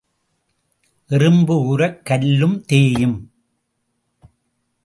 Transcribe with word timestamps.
எறும்பு 1.07 1.55
ஊரக் 1.65 2.05
கல்லும் 2.05 2.61
தேயும். 2.61 3.31